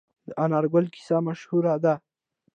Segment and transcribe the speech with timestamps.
[0.27, 1.93] د انار ګل کیسه مشهوره ده.